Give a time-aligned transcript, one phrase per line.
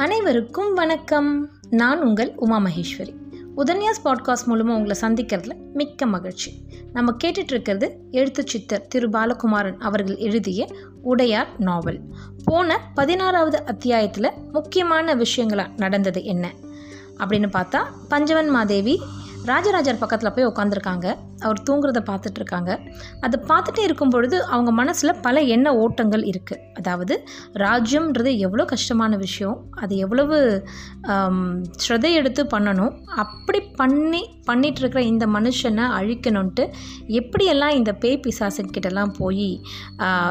[0.00, 1.48] அனைவருக்கும் வணக்கம்.
[1.70, 3.14] நான் உங்கள் உமா மகேஸ்வரி.
[3.56, 6.52] உதன்யாஸ் பாட்காஸ்ட் மூலமாக உங்களை சந்திக்கிறதுல மிக்க மகிழ்ச்சி.
[6.92, 10.68] நம்ம கேட்டுட்ருக்கிறது எழுத்து சித்தர் திரு பாலகுமாரன் அவர்கள் எழுதிய
[11.02, 12.00] உடையார் நாவல்.
[12.44, 16.52] போன பதினாறாவது அத்தியாயத்தில் முக்கியமான விஷயங்களாக நடந்தது என்ன?
[17.18, 19.00] அப்படின்னு பார்த்தா பஞ்சவன் மாதேவி
[19.44, 21.06] ராஜராஜர் பக்கத்தில் போய் உட்காந்துருக்காங்க
[21.38, 22.70] அவர் தூங்குறத பார்த்துட்டு இருக்காங்க
[23.20, 27.14] அதை பார்த்துட்டே இருக்கும் பொழுது அவங்க மனசில் பல எண்ண ஓட்டங்கள் இருக்குது அதாவது
[27.54, 29.56] ராஜ்யம்ன்றது எவ்வளோ கஷ்டமான விஷயம்.
[29.70, 30.66] அது எவ்வளவு
[31.84, 32.92] ஸ்ரதை எடுத்து பண்ணணும்.
[33.24, 36.66] அப்படி பண்ணி பண்ணிட்டு இருக்கிற இந்த மனுஷனை அழிக்கணுன்ட்டு
[37.20, 39.62] எப்படியெல்லாம் இந்த பேய் பிசாசுக்கிட்டலாம் போய்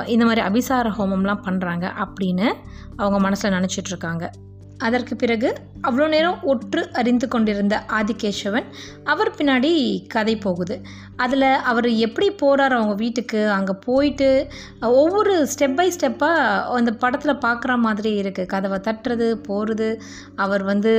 [0.05, 2.47] இந்த மாதிரி அபிசார ஹோமம்லாம் பண்ணுறாங்க அப்படின்னு
[2.95, 3.87] அவங்க மனசில் நினச்சிட்ருக்காங்க.
[3.89, 4.47] இருக்காங்க
[4.79, 5.49] அதற்கு பிறகு
[5.81, 8.67] அவ்வளோ நேரம் ஒற்று அறிந்து கொண்டிருந்த ஆதிகேசவன்
[9.03, 9.71] அவர் பின்னாடி
[10.07, 10.81] கதை போகுது.
[11.19, 13.41] அதில் அவர் எப்படி போகிறார் அவங்க வீட்டுக்கு?
[13.49, 14.29] அங்கே போயிட்டு
[14.93, 19.89] ஒவ்வொரு ஸ்டெப் பை ஸ்டெப்பாக அந்த படத்தில் பார்க்குற மாதிரி இருக்குது கதவை தட்டுறது போகிறது
[20.37, 20.93] அவர் வந்து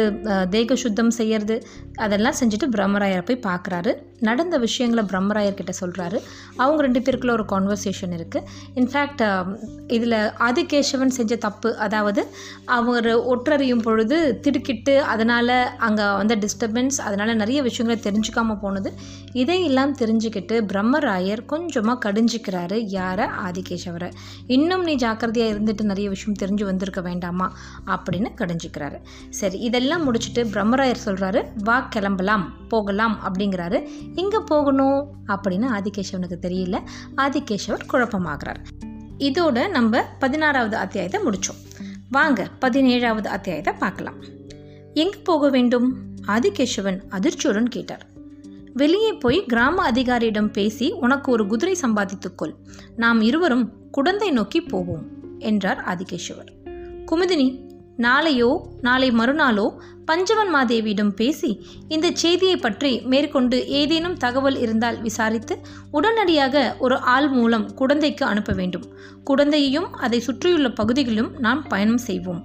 [0.51, 1.57] தேக சுத்தம் செய்கிறது
[1.97, 6.19] அதெல்லாம் செஞ்சுட்டு பிரம்மராயரை போய் பார்க்குறாரு நடந்த விஷயங்களை பிரம்மராயர்கிட்ட சொல்கிறாரு
[6.57, 9.23] அவங்க ரெண்டு பேருக்குள்ள ஒரு கான்வர்சேஷன் இருக்குது இன்ஃபேக்ட்
[9.89, 12.23] இதில் ஆதிகேசவன் செஞ்ச தப்பு அதாவது
[12.77, 18.93] அவர் ஒற்றறியும் பொழுது திடுக்கிட்டு அதனால் அங்கே வந்த டிஸ்டர்பன்ஸ் அதனால் நிறைய விஷயங்களை தெரிஞ்சுக்காம போனது
[19.33, 22.83] இதையெல்லாம் தெரிஞ்சுக்கிட்டு பிரம்மராயர் கொஞ்சமாக கடிஞ்சிக்கிறாரு.
[22.87, 23.27] யாரை?
[23.27, 24.13] ஆதிகேசவரை.
[24.47, 27.57] இன்னும் நீ ஜாக்கிரதையாக இருந்துட்டு நிறைய விஷயம் தெரிஞ்சு வந்திருக்க வேண்டாமா?
[27.87, 28.99] அப்படின்னு கடிஞ்சிக்கிறாரு.
[29.31, 33.89] சரி இதெல்லாம் முடிச்சுட்டு பிரம்மராயர் சொல்கிறாரு வா கிளம்பலாம் போகலாம் அப்படிங்கிறாரு.
[34.15, 35.13] எங்கே போகணும்?
[35.27, 36.81] அப்படின்னு ஆதிகேசவனுக்கு தெரியல.
[37.17, 38.65] ஆதிகேசவர் குழப்பமாகிறார்.
[39.19, 44.15] இதோட நம்ம பதினாறாவது அத்தியாயத்தை முடித்தோம் வாங்க பதினேழாவது அத்தியாயத்தை பார்க்கலாம்.
[44.95, 45.99] எங்கே போக வேண்டும்?
[46.27, 48.10] ஆதிகேசவன் அதிர்ச்சியுடன் கேட்டார்.
[48.75, 52.55] வெளியே போய் கிராம அதிகாரியிடம் பேசி உனக்கு ஒரு குதிரை சம்பாதித்துக்கொள்
[52.97, 55.05] நாம் இருவரும் குடந்தை நோக்கி போவோம்
[55.39, 56.53] என்றார் ஆதிகேஸ்வரர்
[57.07, 59.73] குமுதினி நாளையோ நாளை மறுநாளோ
[60.05, 65.59] பஞ்சவன் மாதேவியிடம் பேசி இந்த செய்தியை பற்றி மேற்கொண்டு ஏதேனும் தகவல் இருந்தால் விசாரித்து
[65.91, 68.87] உடனடியாக ஒரு ஆள் மூலம் குடந்தைக்கு அனுப்ப வேண்டும்.
[69.31, 72.45] குடந்தையையும் அதை சுற்றியுள்ள பகுதிகளிலும் நாம் பயணம் செய்வோம்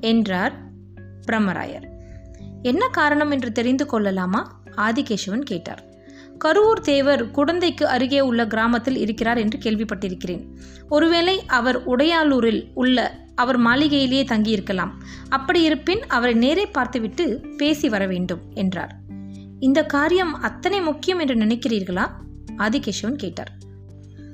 [0.00, 0.54] என்றார்
[1.26, 1.86] பிரம்மராயர்.
[2.62, 4.64] என்ன காரணம் என்று தெரிந்து கொள்ளலாமா?
[4.76, 5.84] ஆதிகேசவன் கேட்டார்.
[6.44, 10.44] கருவூர் தேவர் குடந்தைக்கு அருகே உள்ள கிராமத்தில் இருக்கிறார் என்று கேள்விப்பட்டிருக்கிறேன்.
[10.88, 14.90] ஒருவேளை அவர் உடையாலூரில் உள்ள அவர் மாளிகையிலேயே தங்கியிருக்கலாம்.
[15.28, 18.94] அப்படி இருப்பின் அவரை நேரே பார்த்துவிட்டு பேசி வர வேண்டும் என்றார்.
[19.60, 22.06] இந்த காரியம் அத்தனை முக்கியம் என்று நினைக்கிறீர்களா?
[22.58, 23.52] ஆதிகேசவன் கேட்டார்.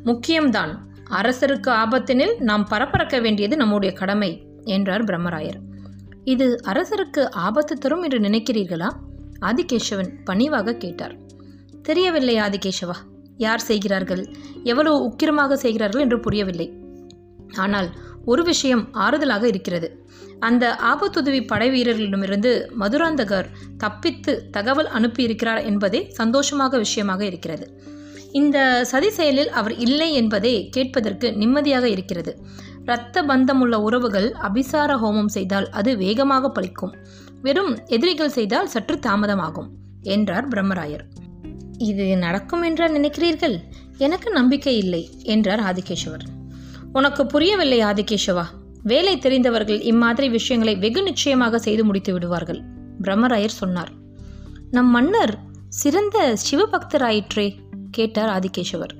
[0.05, 0.73] முக்கியம்தான்.
[1.11, 5.59] அரசருக்கு ஆபத்தினில் நாம் பரபரக்க வேண்டியது நம்முடைய கடமை என்றார் பிரம்மராயர்.
[6.25, 8.91] இது அரசருக்கு ஆபத்து தரும் என்று நினைக்கிறீர்களா?
[9.49, 11.15] ஆதிகேசவன் பணிவாக கேட்டார்.
[11.83, 12.97] தெரியவில்லை ஆதிகேசவா
[13.37, 14.23] யார் செய்கிறார்கள்?
[14.71, 16.69] எவ்வளவு உக்கிரமாக செய்கிறார்கள் என்று புரியவில்லை.
[17.65, 17.89] ஆனால்
[18.25, 19.89] ஒரு விஷயம் ஆறுதலாக இருக்கிறது.
[20.49, 23.49] அந்த ஆபத்துதவி படை வீரர்களிடமிருந்து மதுராந்தகர்
[23.79, 27.67] தப்பித்து தகவல் அனுப்பியிருக்கிறார் என்பதே சந்தோஷமாக விஷயமாக இருக்கிறது.
[28.41, 28.59] இந்த
[28.91, 32.35] சதி செயலில் அவர் இல்லை என்பதே கேட்பதற்கு நிம்மதியாக இருக்கிறது.
[32.87, 36.95] இரத்த பந்தமுள்ள உறவுகள் அபிசார ஹோமம் செய்தால் அது வேகமாக பலிக்கும்
[37.43, 39.69] வெறும் எதிரிகள் செய்தால் சற்று தாமதமாகும்
[40.03, 41.05] என்றார் பிரம்மராயர்.
[41.79, 43.57] இது நடக்கும் என்றா நினைக்கிறீர்கள்?
[43.99, 46.27] எனக்கு நம்பிக்கை இல்லை என்றார் ஆதிகேசவர்.
[46.93, 48.45] உனக்கு புரியவில்லை ஆதிகேசவா?
[48.83, 52.63] வேலை தெரிந்தவர்கள் இம்மாதிரி விஷயங்களை வெகு நிச்சயமாக செய்து முடித்து விடுவார்கள்
[53.03, 53.93] பிரம்மராயர் சொன்னார்.
[54.71, 55.39] நம் மன்னர்
[55.69, 57.57] சிறந்த சிவபக்தராயிற்றே
[57.91, 58.95] கேட்டார் ஆதிகேசவர்.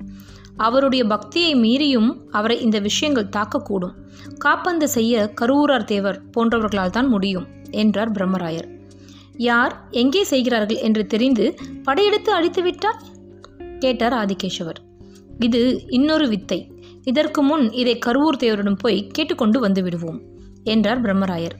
[0.57, 3.95] அவருடைய பக்தியை மீறியும் அவரை இந்த விஷயங்கள் தாக்கக்கூடும்.
[4.37, 8.67] காப்பந்து செய்ய கருவூரார் தேவர் போன்றவர்களால் தான் முடியும் என்றார் பிரம்மராயர்.
[9.37, 12.99] யார் எங்கே செய்கிறார்கள் என்று தெரிந்து படையெடுத்து அழித்துவிட்டால்
[13.79, 14.79] கேட்டார் ஆதிகேசவர்.
[15.39, 16.71] இது இன்னொரு வித்தை.
[17.03, 20.21] இதற்கு முன் இதை கருவூர் தேவரிடம் போய் கேட்டுக்கொண்டு வந்து விடுவோம்
[20.63, 21.55] என்றார் பிரம்மராயர்.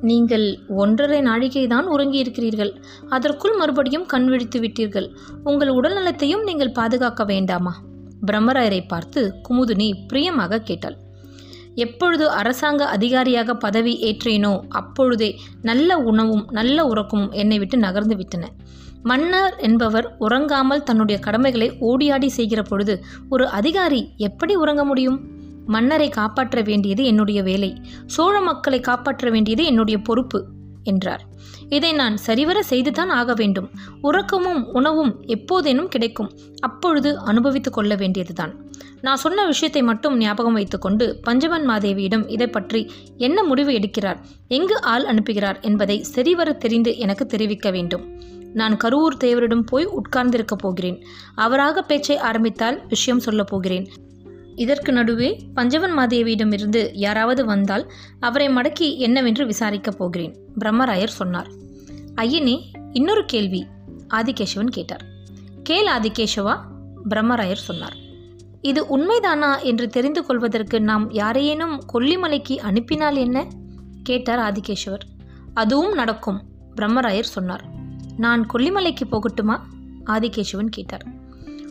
[0.00, 2.72] நீங்கள் ஒன்றரை நாழிகை தான் உறங்கியிருக்கிறீர்கள்.
[3.08, 5.08] அதற்குள் மறுபடியும் கண் விழித்து விட்டீர்கள்.
[5.44, 7.74] உங்கள் உடல்நலத்தையும் நீங்கள் பாதுகாக்க வேண்டாமா?
[8.26, 10.96] பிரம்மராயரை பார்த்து குமுதினி பிரியமாக கேட்டாள்.
[11.74, 18.46] எப்பொழுது அரசாங்க அதிகாரியாக பதவி ஏற்றேனோ அப்பொழுதே நல்ல உணவும் நல்ல உறக்கமும் என்னை விட்டு நகர்ந்து விட்டன.
[19.02, 25.20] மன்னர் என்பவர் உறங்காமல் தன்னுடைய கடமைகளை ஓடியாடி செய்கிற பொழுது ஒரு அதிகாரி எப்படி உறங்க முடியும்?
[25.66, 27.82] மன்னரை காப்பாற்ற வேண்டியது என்னுடைய வேலை.
[28.06, 30.44] சோழ மக்களை காப்பாற்ற வேண்டியது என்னுடைய பொறுப்பு
[30.82, 31.27] என்றார்.
[31.68, 33.70] இதை நான் சரிவர செய்துதான் ஆக வேண்டும்.
[34.00, 36.32] உறக்கமும் உணவும் எப்போதேனும் கிடைக்கும்.
[36.60, 38.66] அப்பொழுது அனுபவித்துக் கொள்ள வேண்டியதுதான்.
[39.00, 44.16] நான் சொன்ன விஷயத்தை மட்டும் ஞாபகம் வைத்துக்கொண்டு பஞ்சவன் மாதேவியிடம் இதை பற்றி என்ன முடிவு எடுக்கிறார்?
[44.48, 48.20] எங்கு ஆள் அனுப்புகிறார் என்பதை சரிவர தெரிந்து எனக்கு தெரிவிக்க வேண்டும்.
[48.52, 51.02] நான் கருவூர் தேவரிடம் போய் உட்கார்ந்திருக்க போகிறேன்.
[51.34, 53.88] அவராக பேச்சை ஆரம்பித்தால் விஷயம் சொல்லப் போகிறேன்.
[54.58, 61.50] இதற்கு நடுவே பஞ்சவன் மாதேவியிடமிருந்து யாராவது வந்தால் அவரை மடக்கி என்னவென்று விசாரிக்கப் போகிறேன் பிரம்மராயர் சொன்னார்.
[62.16, 62.62] ஐயனே
[62.92, 63.66] இன்னொரு கேள்வி
[64.10, 65.04] ஆதிகேசவன் கேட்டார்.
[65.62, 66.58] கேள் ஆதிகேசவா
[67.10, 67.96] பிரம்மராயர் சொன்னார்.
[68.60, 73.46] இது உண்மைதானா என்று தெரிந்து கொள்வதற்கு நாம் யாரையேனும் கொல்லிமலைக்கு அனுப்பினால் என்ன?
[74.02, 75.06] கேட்டார் ஆதிகேஷவர்
[75.54, 76.42] அதுவும் நடக்கும்
[76.76, 77.64] பிரம்மராயர் சொன்னார்.
[78.16, 79.56] நான் கொல்லிமலைக்கு போகட்டுமா?
[80.06, 81.06] ஆதிகேசவன் கேட்டார்.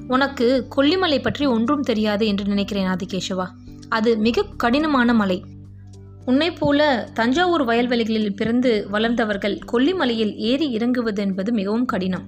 [0.07, 3.47] உனக்கு கொல்லிமலை பற்றி ஒன்றும் தெரியாது என்று நினைக்கிறேன் ஆதிகேஷவா
[3.89, 5.37] அது மிக கடினமான மலை.
[6.25, 12.25] உன்னை போல தஞ்சாவூர் வயல்வெளிகளில் பிறந்து வளர்ந்தவர்கள் கொல்லிமலையில் ஏறி இறங்குவது என்பது மிகவும் கடினம்.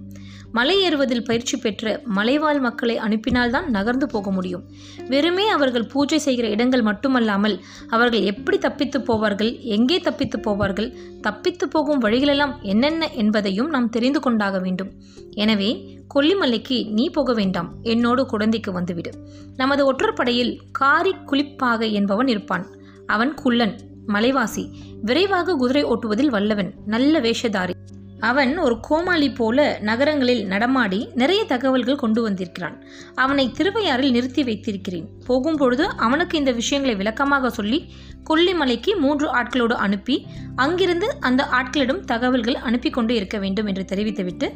[0.52, 4.64] மலை ஏறுவதில் பயிற்சி பெற்ற மலைவாழ் மக்களை அனுப்பினால்தான் நகர்ந்து போக முடியும்.
[5.12, 7.56] வெறுமே அவர்கள் பூஜை செய்கிற இடங்கள் மட்டுமல்லாமல்
[7.90, 10.90] அவர்கள் எப்படி தப்பித்து போவார்கள் எங்கே தப்பித்து போவார்கள்
[11.22, 14.92] தப்பித்து போகும் வழிகளெல்லாம் என்னென்ன என்பதையும் நாம் தெரிந்து கொண்டாக வேண்டும்.
[15.36, 15.72] எனவே
[16.16, 17.74] கொல்லிமலைக்கு நீ போக வேண்டாம்.
[17.82, 19.12] என்னோடு குழந்தைக்கு வந்துவிடு.
[19.56, 22.66] நமது ஒற்றற்படையில் காரி குளிப்பாக என்பவன் இருப்பான்.
[23.06, 23.76] அவன் குள்ளன்
[24.08, 24.70] மலைவாசி.
[25.02, 27.74] விரைவாக குதிரை ஓட்டுவதில் வல்லவன் நல்ல வேஷதாரி.
[28.20, 32.84] அவன் ஒரு கோமாளி போல நகரங்களில் நடமாடி நிறைய தகவல்கள் கொண்டு வந்திருக்கிறான்.
[33.16, 35.10] அவனை திருவையாறில் நிறுத்தி வைத்திருக்கிறேன்.
[35.28, 37.94] போகும்பொழுது அவனுக்கு இந்த விஷயங்களை விளக்கமாக சொல்லி
[38.30, 40.26] கொல்லிமலைக்கு மூன்று ஆட்களோடு அனுப்பி
[40.56, 44.54] அங்கிருந்து அந்த ஆட்களிடம் தகவல்கள் அனுப்பி கொண்டு இருக்க வேண்டும் என்று தெரிவித்துவிட்டு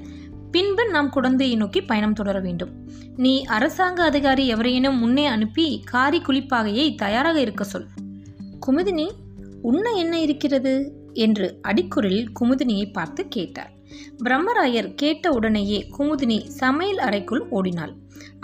[0.54, 2.88] பின்பு நாம் குழந்தையை நோக்கி பயணம் தொடர வேண்டும்.
[3.16, 7.88] நீ அரசாங்க அதிகாரி எவரையேனும் முன்னே அனுப்பி காரி குளிப்பாகையை தயாராக இருக்க சொல்.
[8.68, 9.10] குமுதினி
[9.62, 10.94] உண்ண என்ன இருக்கிறது?
[11.14, 13.72] என்று அடிக்குறில் குமுதினியை பார்த்து கேட்டார்.
[14.24, 17.96] பிரம்மராயர் கேட்ட உடனேயே குமுதினி சமையல் அறைக்குள் ஓடினாள்.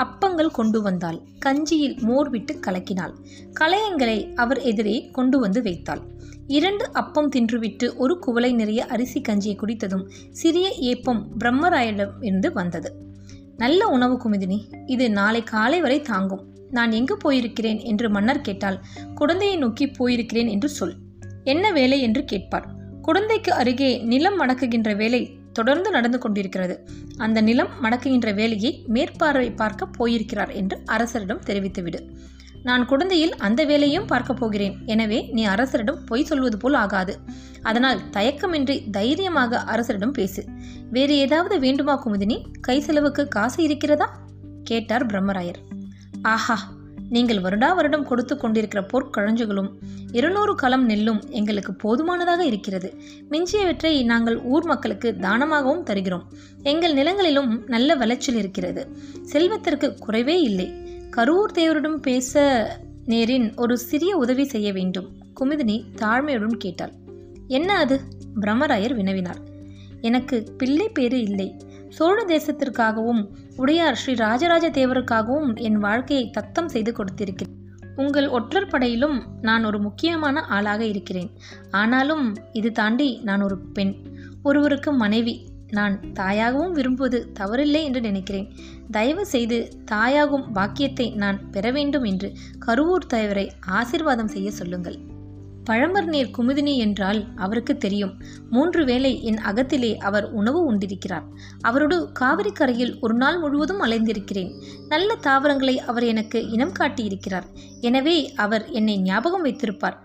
[0.04, 1.22] அப்பங்கள் கொண்டு வந்தாள்.
[1.40, 3.14] கஞ்சியில் மோர் விட்டு கலக்கினாள்.
[3.60, 6.02] களையங்களை அவர் எதிரே கொண்டு வந்து வைத்தாள்.
[6.50, 12.90] இரண்டு அப்பம் தின்றுவிட்டு ஒரு குவளை நிறைய அரிசி கஞ்சியை குடித்ததும் சிறிய ஏப்பம் பிரம்மராயிடம் இருந்து வந்தது.
[13.58, 16.44] நல்ல உணவு குமுதினி இது நாளை காலை வரை தாங்கும்.
[16.72, 18.82] நான் எங்கு போயிருக்கிறேன் என்று மன்னர் கேட்டால்
[19.16, 20.96] குழந்தையை நோக்கி போயிருக்கிறேன் என்று சொல்.
[21.44, 22.68] என்ன வேலை என்று கேட்பார்.
[23.02, 25.22] குழந்தைக்கு அருகே நிலம் மடக்குகின்ற வேலை
[25.54, 26.76] தொடர்ந்து நடந்து கொண்டிருக்கிறது.
[27.18, 32.02] அந்த நிலம் மடக்குகின்ற வேலையை மேற்பார்வை பார்க்க போயிருக்கிறார் என்று அரசரிடம் தெரிவித்துவிடு.
[32.64, 34.78] நான் குழந்தையில் அந்த வேலையும் பார்க்கப் போகிறேன்.
[34.86, 37.20] எனவே நீ அரசரிடம் பொய் சொல்வது போல் ஆகாது.
[37.62, 40.46] அதனால் தயக்கமின்றி தைரியமாக அரசரிடம் பேசு.
[40.92, 42.44] வேறு ஏதாவது வேண்டுமா குமுதினி?
[42.62, 44.20] கை செலவுக்கு காசு இருக்கிறதா?
[44.64, 45.56] கேட்டார் பிரம்மராயர்.
[46.22, 46.78] ஆஹா
[47.10, 49.70] நீங்கள் வருடா வருடம் கொடுத்து கொண்டிருக்கிற பொற்கழஞ்சுகளும்
[50.12, 53.02] இருநூறு களம் நெல்லும் எங்களுக்கு போதுமானதாக இருக்கிறது.
[53.32, 56.24] மிஞ்சியவற்றை நாங்கள் ஊர் மக்களுக்கு தானமாகவும் தருகிறோம்.
[56.64, 58.98] எங்கள் நிலங்களிலும் நல்ல விளைச்சல் இருக்கிறது.
[59.24, 60.89] செல்வத்திற்கு குறைவே இல்லை.
[61.16, 62.66] கரூர் தேவரிடம் பேச
[63.06, 65.12] நேரின் ஒரு சிறிய உதவி செய்ய வேண்டும்.
[65.40, 66.92] குமுதினி தாழ்மையுடன் கேட்டாள்.
[67.48, 68.02] என்ன அது?
[68.42, 69.38] பிரம்மராயர் வினவினார்.
[70.02, 71.56] எனக்கு பிள்ளை பேறு இல்லை.
[71.90, 77.58] சோழ தேசத்திற்காகவும் உடையார் ஸ்ரீ ராஜராஜ தேவருக்காகவும் என் வாழ்க்கையை தத்தம் செய்து கொடுத்திருக்கிறேன்.
[77.96, 81.32] உங்கள் ஒற்றர் படையிலும் நான் ஒரு முக்கியமான ஆளாக இருக்கிறேன்.
[81.72, 83.96] ஆனாலும் இது தாண்டி நான் ஒரு பெண்.
[84.44, 88.52] ஒருவருக்கு மனைவி நான் தாயாகவும் விரும்புவது தவறில்லை என்று நினைக்கிறேன்.
[88.92, 92.32] தயவு செய்து தாயாகும் பாக்கியத்தை நான் பெற வேண்டும் என்று
[92.66, 95.00] கருவூர் தலைவரை ஆசிர்வாதம் செய்ய சொல்லுங்கள்.
[95.70, 98.14] பழமர் நீர் குமுதினி என்றால் அவருக்கு தெரியும்.
[98.50, 101.24] மூன்று வேளை என் அகத்திலே அவர் உணவு உண்டிருக்கிறார்.
[101.62, 104.52] அவரோடு காவிரி கரையில் ஒரு நாள் முழுவதும் அலைந்திருக்கிறேன்.
[104.88, 107.44] நல்ல தாவரங்களை அவர் எனக்கு இனம் காட்டியிருக்கிறார்.
[107.82, 110.00] எனவே அவர் என்னை ஞாபகம் வைத்திருப்பார்.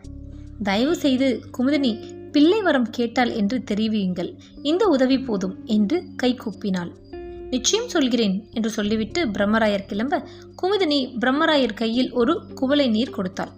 [0.62, 4.30] தயவு செய்து குமுதினி பிள்ளை வரம் கேட்டால் என்று தெரிவியுங்கள்.
[4.62, 6.90] இந்த உதவி போதும் என்று கை கூப்பினாள்.
[7.50, 10.22] நிச்சயம் சொல்கிறேன் என்று சொல்லிவிட்டு பிரம்மராயர் கிளம்ப
[10.62, 13.52] குமுதினி பிரம்மராயர் கையில் ஒரு குவளை நீர் கொடுத்தாள்.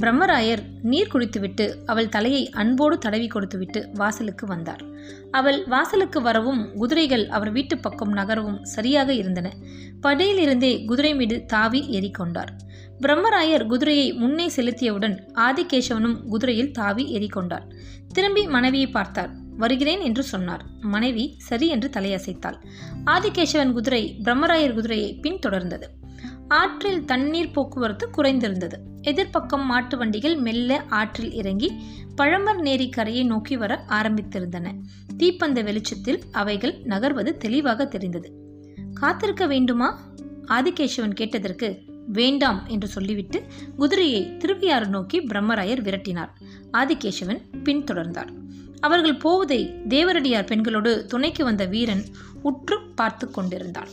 [0.00, 4.82] பிரம்மராயர் நீர் குடித்துவிட்டு அவள் தலையை அன்போடு தடவி கொடுத்துவிட்டு வாசலுக்கு வந்தார்.
[5.30, 9.50] அவள் வாசலுக்கு வரவும் குதிரைகள் அவர் வீட்டு பக்கம் நகரவும் சரியாக இருந்தன.
[10.02, 12.52] படையிலிருந்தே குதிரை மீது தாவி ஏறிக்கொண்டார்.
[13.00, 17.66] பிரம்மராயர் குதிரையை முன்னே செலுத்தியவுடன் ஆதிகேசவனும் குதிரையில் தாவி ஏறிக்கொண்டார்
[18.12, 20.64] திரும்பி மனைவியை பார்த்தார் வருகிறேன் என்று சொன்னார்.
[20.80, 22.54] மனைவி சரி என்று தலையசைத்தாள்.
[23.06, 25.82] ஆதிகேசவன் குதிரை பிரம்மராயர் குதிரையை பின்தொடர்ந்தது.
[26.48, 28.72] ஆற்றில் தண்ணீர் போக்குவரத்து குறைந்திருந்தது.
[29.02, 31.72] எதிர்ப்பக்கம் மாட்டு வண்டிகள் மெல்ல ஆற்றில் இறங்கி
[32.16, 34.72] பழமர் நேரி கரையை நோக்கி வர ஆரம்பித்திருந்தன.
[35.16, 38.32] தீப்பந்த வெளிச்சத்தில் அவைகள் நகர்வது தெளிவாக தெரிந்தது.
[38.94, 40.00] காத்திருக்க வேண்டுமா?
[40.48, 43.42] ஆதிகேசவன் கேட்டதற்கு வேண்டாம் என்று சொல்லிவிட்டு
[43.76, 46.28] குதிரையை திருவியாறு நோக்கி பிரம்மராயர் விரட்டினார்.
[46.72, 48.30] ஆதிகேசவன் பின்தொடர்ந்தார்.
[48.80, 52.04] அவர்கள் போவதை தேவரடியார் பெண்களோடு துணைக்கு வந்த வீரன்
[52.42, 53.88] உற்று பார்த்து கொண்டிருந்தான்.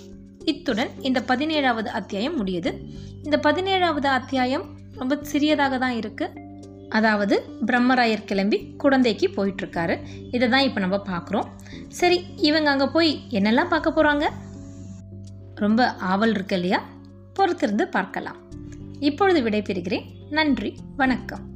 [0.45, 2.71] இத்துடன் இந்த பதினேழாவது அத்தியாயம் முடியுது.
[3.23, 4.65] இந்த பதினேழாவது அத்தியாயம்
[4.95, 6.29] ரொம்ப சிறியதாக தான் இருக்கு.
[6.89, 9.97] அதாவது பிரம்மராயர் கிளம்பி குழந்தைக்கு போயிட்டு இருக்காரு
[10.31, 11.47] இதை தான் இப்போ நம்ம பார்க்குறோம்.
[11.87, 14.27] சரி இவங்க அங்கே போய் என்னெல்லாம் பார்க்க போகிறாங்க
[15.55, 16.81] ரொம்ப ஆவல் இருக்கு இல்லையா?
[17.39, 18.38] பொறுத்திருந்து பார்க்கலாம்.
[19.00, 20.05] இப்பொழுது விடைபெறுகிறேன்.
[20.29, 20.75] நன்றி.
[20.97, 21.50] வணக்கம்.